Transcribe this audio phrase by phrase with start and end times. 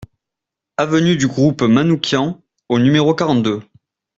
[0.77, 3.61] Avenue du Groupe Manouchian au numéro quarante-deux